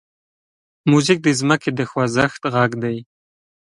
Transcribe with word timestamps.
موزیک 0.89 1.19
د 1.23 1.27
ځمکې 1.39 1.69
د 1.73 1.79
خوځښت 1.89 2.41
غږ 2.53 2.71
دی. 2.83 2.97